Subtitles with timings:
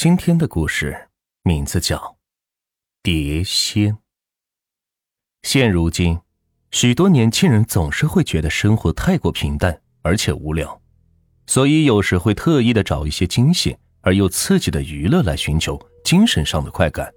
[0.00, 1.08] 今天的故事
[1.42, 1.96] 名字叫
[3.02, 3.92] 《碟仙》。
[5.42, 6.20] 现如今，
[6.70, 10.80] 许多年轻人总是会觉得生活太过平淡而且无聊，
[11.48, 17.12] 所以有时会特意的找一些惊险而又刺激的娱乐来寻求精神上的快感。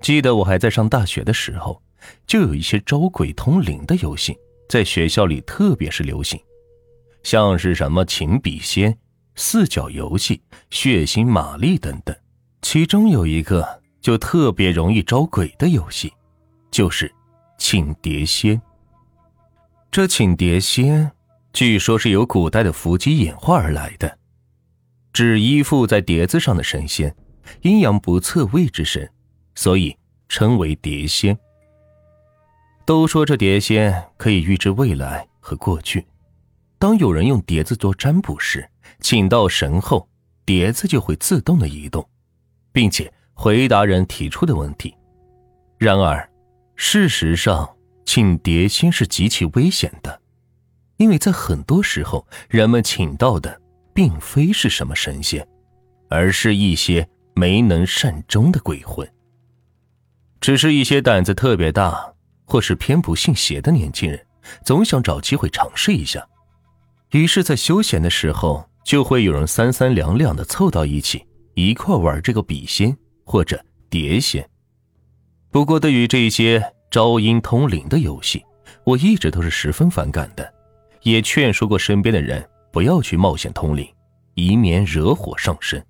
[0.00, 1.80] 记得我还在上大学的时候，
[2.26, 4.36] 就有一些招鬼通灵的游戏
[4.68, 6.42] 在学校里特别是流行，
[7.22, 8.98] 像是什么请笔仙。
[9.40, 12.14] 四角游戏、血腥玛丽等等，
[12.60, 16.12] 其中有一个就特别容易招鬼的游戏，
[16.72, 17.10] 就是
[17.56, 18.60] 请碟仙。
[19.92, 21.08] 这请碟仙，
[21.52, 24.18] 据说是由古代的伏击演化而来的，
[25.12, 27.14] 指依附在碟子上的神仙，
[27.62, 29.08] 阴阳不测未之神，
[29.54, 29.96] 所以
[30.28, 31.38] 称为碟仙。
[32.84, 36.04] 都说这碟仙可以预知未来和过去，
[36.76, 38.68] 当有人用碟子做占卜时。
[39.00, 40.08] 请到神后，
[40.44, 42.08] 碟子就会自动的移动，
[42.72, 44.94] 并且回答人提出的问题。
[45.76, 46.28] 然而，
[46.74, 50.20] 事实上，请碟仙是极其危险的，
[50.96, 53.60] 因为在很多时候，人们请到的
[53.94, 55.46] 并非是什么神仙，
[56.08, 59.08] 而是一些没能善终的鬼魂。
[60.40, 64.26] 只是一些胆子特别大，或是偏不信邪的年轻人，
[64.64, 66.26] 总想找机会尝试一下，
[67.10, 68.68] 于是，在休闲的时候。
[68.88, 71.22] 就会有人三三两两的凑到一起，
[71.52, 74.48] 一块玩这个笔仙或者碟仙。
[75.50, 78.42] 不过，对于这些招阴通灵的游戏，
[78.84, 80.54] 我一直都是十分反感的，
[81.02, 83.86] 也劝说过身边的人不要去冒险通灵，
[84.32, 85.84] 以免惹火上身。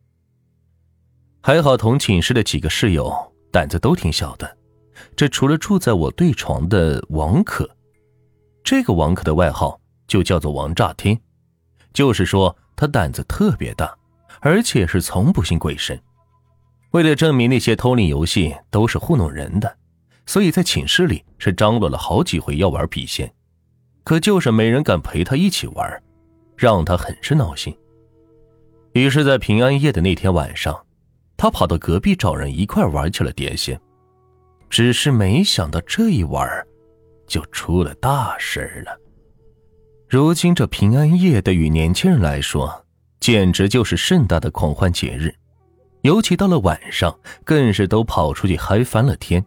[1.41, 3.15] 还好同寝室的几个室友
[3.53, 4.59] 胆子都挺小的，
[5.15, 7.71] 这除了住在我对床的王可，
[8.65, 11.17] 这个王可的外号就叫做王炸天，
[11.93, 12.53] 就是说。
[12.79, 13.93] 他胆子特别大，
[14.39, 16.01] 而且是从不信鬼神。
[16.93, 19.77] 为了证明那些通灵游戏都是糊弄人的，
[20.27, 23.29] 所以在寝室里是张罗了好几回要玩笔仙，
[24.05, 26.03] 可就是没人敢陪他一起玩，
[26.57, 27.77] 让他很是闹心。
[28.93, 30.87] 于是，在平安夜的那天晚上，
[31.37, 33.79] 他跑到隔壁找人一块玩起了碟仙。
[34.71, 36.49] 只是没想到这一玩，
[37.27, 38.99] 就出了大事了。
[40.09, 42.87] 如今这平安夜对于年轻人来说，
[43.21, 45.35] 简直就是盛大的狂欢节日，
[46.01, 47.15] 尤其到了晚上，
[47.45, 49.45] 更是都跑出去嗨翻了天，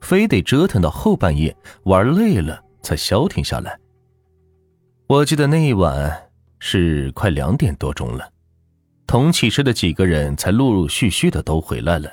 [0.00, 3.78] 非得折腾到后半夜，玩累了才消停下来。
[5.06, 6.30] 我记得那一晚
[6.60, 8.26] 是快两点多钟了，
[9.06, 12.10] 同寝室的几个人才陆陆续续的都回来了。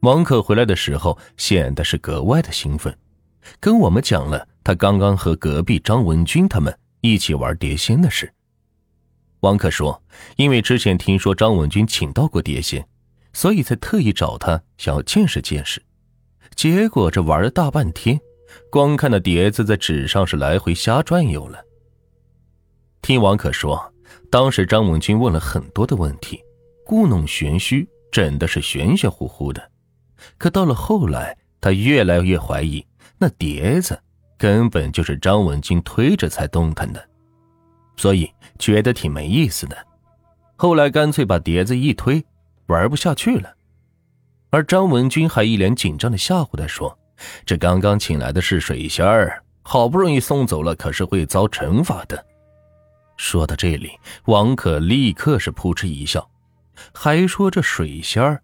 [0.00, 2.96] 王可回来的时候显得是格外的兴奋，
[3.60, 6.74] 跟我们讲了他刚刚和隔壁张文军他们。
[7.12, 8.32] 一起玩碟仙的事。
[9.40, 10.02] 王可说
[10.36, 12.86] ：“因为之前听说张文军请到过碟仙，
[13.32, 15.82] 所以才特意找他，想要见识见识。
[16.54, 18.18] 结果这玩了大半天，
[18.70, 21.62] 光看那碟子在纸上是来回瞎转悠了。”
[23.02, 23.92] 听王可说，
[24.30, 26.42] 当时张文军问了很多的问题，
[26.84, 29.70] 故弄玄虚，整的是玄玄乎乎的。
[30.38, 32.84] 可到了后来，他越来越怀疑
[33.18, 34.00] 那碟子。
[34.38, 37.08] 根本就是张文军推着才动弹的，
[37.96, 39.76] 所以觉得挺没意思的。
[40.56, 42.24] 后来干脆把碟子一推，
[42.66, 43.54] 玩不下去了。
[44.50, 46.98] 而张文军还一脸紧张的吓唬他说
[47.44, 52.24] ：“这刚刚请来的是水仙儿，好不容易送走了，可是会遭惩罚的。”
[53.16, 56.30] 说到这里，王可立刻是扑哧一笑，
[56.92, 58.42] 还说：“这水仙儿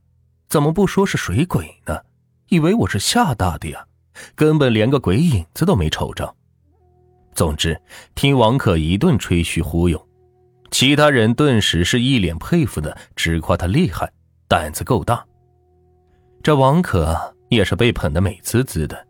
[0.49, 2.01] 怎么不说是水鬼呢？
[2.49, 3.87] 以为我是吓大的呀？”
[4.35, 6.35] 根本连个鬼影子都没瞅着。
[7.35, 7.81] 总之，
[8.15, 10.09] 听王可一顿吹嘘忽悠，
[10.71, 14.11] 其他人顿时是一脸佩服的，直夸他厉害，
[14.47, 15.25] 胆子够大。
[16.43, 17.17] 这王可
[17.49, 19.07] 也是被捧得美滋滋的。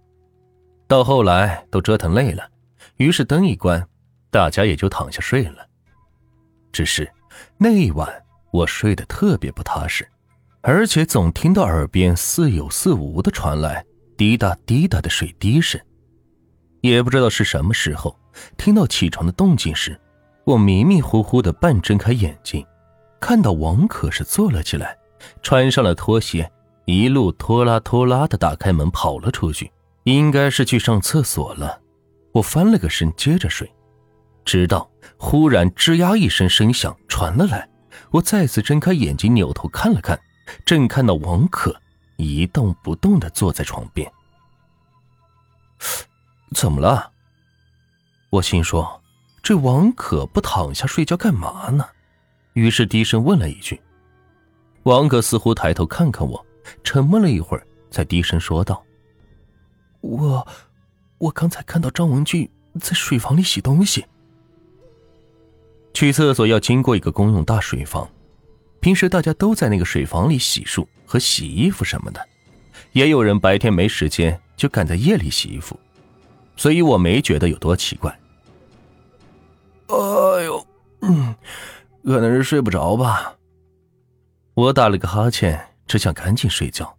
[0.87, 2.49] 到后来都折腾累了，
[2.97, 3.85] 于是灯一关，
[4.31, 5.67] 大家也就躺下睡了。
[6.71, 7.11] 只是
[7.59, 8.09] 那一晚
[8.51, 10.07] 我睡得特别不踏实，
[10.61, 13.85] 而且总听到耳边似有似无的传来。
[14.23, 15.81] 滴答滴答的水滴声，
[16.81, 18.17] 也不知道是什么时候
[18.57, 20.01] 听到起床的动静时，
[20.45, 22.65] 我迷迷糊糊的半睁开眼睛，
[23.21, 24.97] 看到王可是坐了起来，
[25.43, 26.49] 穿上了拖鞋，
[26.85, 29.73] 一路拖拉拖拉的打开门跑了出去，
[30.05, 31.81] 应该是去上厕所了。
[32.31, 33.69] 我翻了个身接着睡，
[34.45, 37.69] 直到忽然吱呀一声声响传了来，
[38.13, 40.17] 我再次睁开眼睛扭头看了看，
[40.65, 41.75] 正看到王可。
[42.23, 44.11] 一动不动的坐在床边，
[46.55, 47.11] 怎么了？
[48.31, 49.03] 我心说，
[49.43, 51.87] 这王可不躺下睡觉干嘛呢？
[52.55, 53.81] 于是低声问了一句
[54.85, 56.47] ：“王可似乎抬头看看我，
[56.85, 58.83] 沉默了一会儿，才低声说道
[60.01, 60.47] ：“我，
[61.19, 62.49] 我刚才看到张文俊
[62.81, 64.07] 在水房里洗东西。
[65.95, 68.09] 去厕所要经过一个公用大水房，
[68.83, 72.21] 平时大家都在那个水房里洗漱和洗衣服什么的，
[72.91, 75.79] 也有人白天没时间就赶在夜里洗衣服，
[76.57, 78.11] 所以我没觉得有多奇怪。
[79.87, 79.97] 哎
[80.43, 80.67] 呦，
[81.03, 81.33] 嗯，
[82.05, 83.37] 可能是睡不着吧。”
[84.55, 86.99] 我打了个哈欠，只想赶紧睡觉。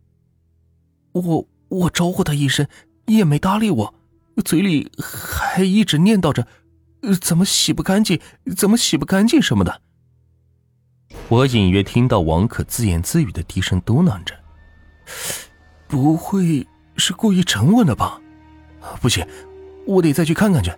[1.12, 2.66] 我我招呼他一声，
[3.08, 3.94] 也没搭理我，
[4.46, 6.48] 嘴里还一直念叨着
[7.20, 8.22] ：“怎么洗不干净？
[8.56, 9.82] 怎么洗不干净？”什么的。
[11.30, 14.36] 我隐约听到王可自言自语的低声嘟囔着
[15.88, 16.68] ：“不会
[16.98, 18.22] 是故意沉稳的吧？
[19.02, 19.26] 不行，
[19.86, 20.72] 我得再去看看去。”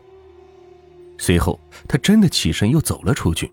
[1.17, 3.51] 随后，他真的起身又走了出去。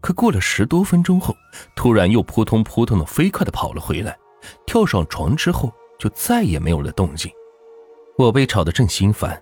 [0.00, 1.36] 可过了十多分钟后，
[1.74, 4.16] 突然又扑通扑通的飞快的跑了回来，
[4.66, 7.30] 跳上床之后就再也没有了动静。
[8.16, 9.40] 我被吵得正心烦，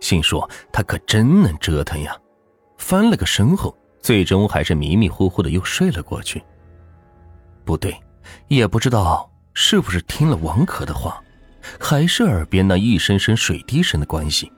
[0.00, 2.16] 心说他可真能折腾呀。
[2.76, 6.42] 翻了个身后，最终还是迷迷糊糊的又睡了过去。
[7.64, 7.96] 不对，
[8.48, 11.22] 也不知道是不是听了王可的话，
[11.78, 14.52] 还是耳边那一声声水滴声的关系，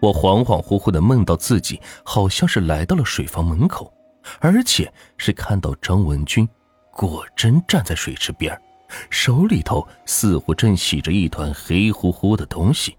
[0.00, 3.92] 我恍恍惚惚的梦到自己好像是来到了水房门口。
[4.40, 6.48] 而且是看到张文军，
[6.90, 8.60] 果真站在水池边
[9.08, 12.96] 手里头似乎正洗着一团黑乎乎的东西。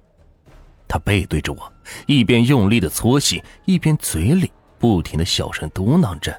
[0.87, 1.73] 他背对着我，
[2.05, 6.31] 一边用力的搓洗，一边嘴里不停的小声嘟囔着：“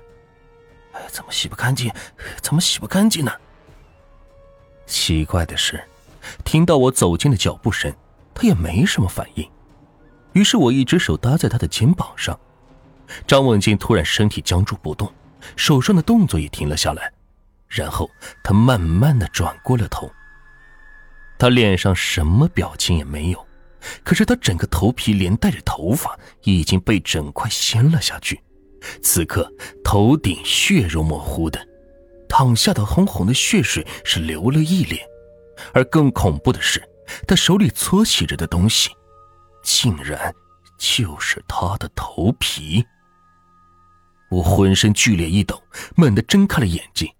[0.92, 1.92] 哎怎么洗不干净？
[2.40, 3.32] 怎么洗不干净呢？”
[4.86, 5.82] 奇怪的是，
[6.44, 7.94] 听到我走近的脚步声，
[8.34, 9.50] 他也没什么反应。
[10.32, 12.38] 于是我一只手搭在他的肩膀上。
[13.26, 15.10] 张文静突然身体僵住不动，
[15.56, 17.10] 手上的动作也停了下来，
[17.66, 18.10] 然后
[18.42, 20.10] 他慢慢的转过了头。
[21.38, 23.47] 他脸上什么表情也没有，
[24.02, 28.40] 可是他整个头皮连带着头发已经被整块掀了下去，
[29.02, 29.52] 此刻
[29.84, 31.60] 头顶血肉模糊的，
[32.28, 35.04] 淌下的红红的血水是流了一脸，
[35.72, 36.82] 而更恐怖的是，
[37.26, 38.90] 他手里搓洗着的东西，
[39.62, 40.34] 竟然
[40.78, 42.84] 就是他的头皮。
[44.30, 45.62] 我浑身剧烈一抖，
[45.96, 47.10] 猛地睁开了眼睛，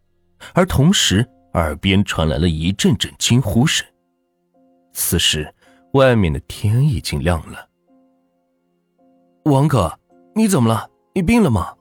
[0.53, 3.87] 而同时耳边传来了一阵阵惊呼声。
[4.93, 5.50] 此时，
[5.93, 7.69] 外面的天已经亮了。
[9.44, 9.99] 王哥，
[10.35, 10.88] 你怎么了？
[11.14, 11.75] 你病了吗？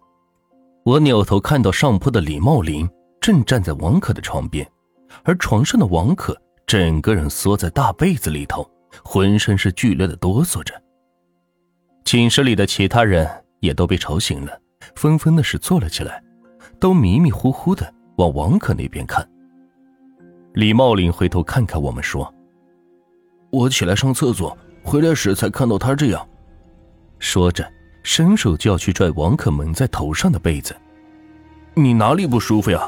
[0.84, 2.90] 我扭头看到上铺的李茂林
[3.20, 4.66] 正站在王可的床边，
[5.24, 8.70] 而床上的王可整个人缩在大被子里头，
[9.04, 10.74] 浑身是剧烈的哆嗦着。
[12.06, 14.62] 寝室里的其他人也都被吵醒了。
[14.96, 16.24] 纷纷的是坐了起来，
[16.80, 19.28] 都迷迷糊糊的往王可那边看。
[20.54, 22.34] 李茂林回头看看我们，说
[23.58, 26.28] ：“我起来上厕所，回来时才看到他这样。”
[27.18, 27.68] 说着，
[28.04, 30.76] 伸手就要去拽王可蒙在头上的被子。
[31.74, 32.88] “你哪里不舒服呀？”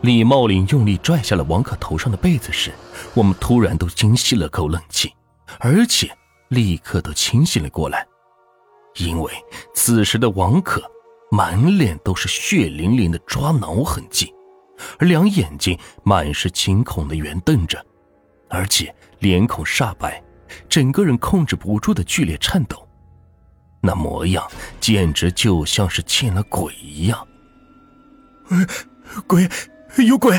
[0.00, 2.72] 李茂林用力拽下了王可头上的被子时，
[3.14, 5.12] 我们突然都惊吸了口冷气，
[5.58, 6.10] 而且
[6.48, 8.04] 立刻都清醒了过来，
[8.96, 9.30] 因为
[9.74, 10.82] 此时的王可。
[11.34, 14.30] 满脸都是血淋淋的抓挠痕迹，
[14.98, 17.82] 而两眼睛满是惊恐的圆瞪着，
[18.52, 20.22] 而且脸孔煞白，
[20.68, 22.86] 整个人控制不住的剧烈颤抖，
[23.80, 24.46] 那模样
[24.78, 27.26] 简直就像是见了鬼一样。
[29.26, 29.48] 鬼，
[30.06, 30.38] 有鬼！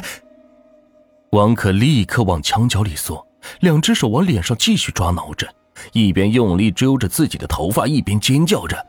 [1.31, 3.27] 王可立刻往墙角里缩，
[3.61, 5.51] 两只手往脸上继续抓挠着，
[5.91, 8.85] 一边用力揪着自己的头发，一边尖叫着。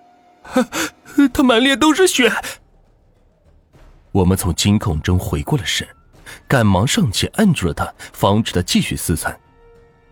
[1.33, 2.31] 他满脸都是血。
[4.12, 5.88] 我们从惊恐中回过了神，
[6.47, 9.38] 赶忙上前按住了他，防止他继续撕残。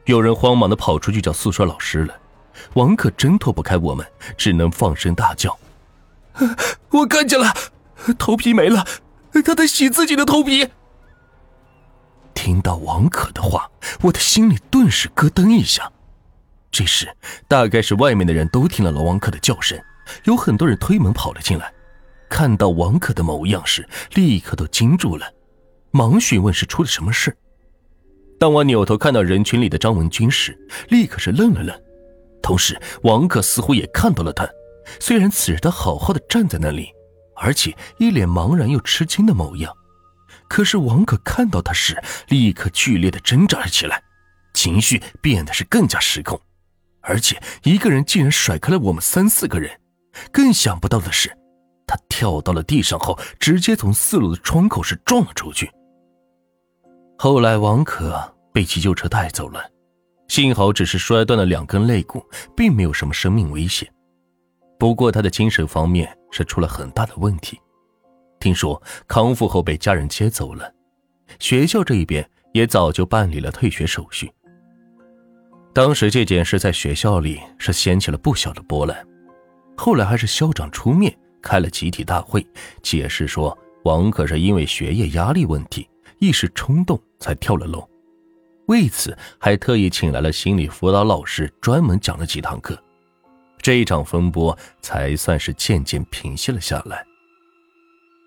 [0.07, 2.14] 有人慌忙的跑出去找宿舍老师了。
[2.75, 5.59] 王可挣脱不开我们，只能放声大叫
[6.91, 7.52] ：“我看见了，
[8.19, 8.87] 头皮没了，
[9.45, 10.69] 他在洗自己的头皮。”
[12.35, 13.71] 听到王可的话，
[14.02, 15.91] 我的心里顿时咯噔一下。
[16.71, 17.14] 这时，
[17.47, 19.79] 大概是外面的人都听了王可的叫声。
[20.25, 21.73] 有很多人推门跑了进来，
[22.29, 25.33] 看到王可的模样时，立刻都惊住了，
[25.92, 27.37] 忙询问是出了什么事。
[28.38, 30.58] 当我扭头看到人群里的张文军时，
[30.88, 31.80] 立刻是愣了愣，
[32.42, 34.49] 同时王可似乎也看到了他。
[34.99, 36.88] 虽然此时他好好的站在那里，
[37.37, 39.72] 而且一脸茫然又吃惊的模样，
[40.49, 44.02] 可是王可看到他时，立刻剧烈的挣扎了起来，
[44.54, 46.40] 情绪变得是更加失控，
[47.00, 49.70] 而且一个人竟然甩开了我们三四个人。
[50.32, 51.30] 更想不到的是，
[51.87, 55.70] 他跳到了地上后，直接从四楼的窗口是撞了出去，
[57.23, 58.21] 后来王可
[58.52, 59.64] 被急救车带走了，
[60.26, 62.21] 幸好只是摔断了两根肋骨，
[62.57, 63.88] 并没有什么生命危险。
[64.76, 67.57] 不过他的精神方面是出了很大的问题，
[68.41, 70.69] 听说康复后被家人接走了，
[71.38, 74.29] 学校这一边也早就办理了退学手续。
[75.73, 78.99] 当时这件事在学校里是掀起了不小的波澜，
[79.76, 82.45] 后来还是校长出面开了集体大会，
[82.83, 85.88] 解释说王可是因为学业压力问题，
[86.23, 87.85] 一时冲动才跳了楼，
[88.67, 92.81] 为此还特意请来了心理辅导老师专门讲了几堂课。
[93.61, 97.05] 这一场风波才算是渐渐平息了下来，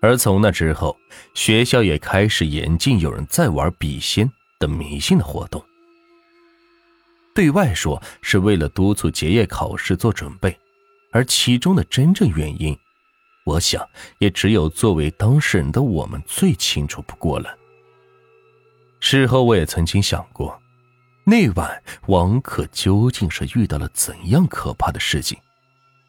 [0.02, 0.94] 而从那之后，
[1.32, 5.64] 学校也开始严禁有人再玩笔仙等迷信的活动。
[7.34, 10.54] 对外说是为了督促结业考试做准备，
[11.12, 12.78] 而其中的真正原因，
[13.46, 13.82] 我想
[14.18, 17.56] 也只有作为当事人的我们最清楚不过了。
[19.08, 20.60] 事后我也曾经想过。
[21.22, 25.38] 那晚，王可究竟是遇到了怎样可怕的事情？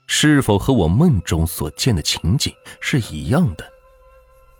[0.08, 2.51] 是否和我梦中所见的情景
[2.82, 3.63] 是一样的？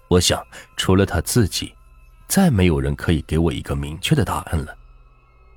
[0.08, 0.40] 我想，
[0.76, 1.74] 除了他自己，
[2.28, 4.78] 再没有人可以给我一个明确的答案了。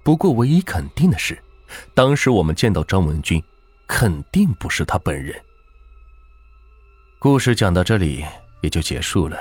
[0.03, 1.39] 不过，唯一肯定的是，
[1.93, 3.45] 当时我们见到张文军，
[3.87, 5.39] 肯定不是他本人。
[7.19, 8.25] 故事讲到这里
[8.63, 9.37] 也就结束了。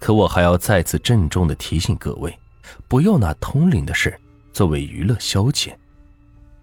[0.00, 2.36] 可我还要再次郑重的提醒各位，
[2.88, 4.18] 不要拿通灵的事。
[4.52, 5.72] 作为娱乐消遣，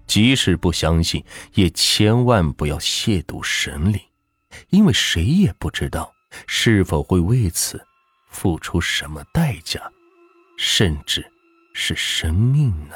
[0.05, 4.01] 即使不相信，也千万不要亵渎神灵，
[4.71, 6.11] 因为谁也不知道
[6.47, 7.81] 是否会为此
[8.29, 9.79] 付出什么代价，
[10.57, 11.25] 甚至
[11.73, 12.95] 是生命呢？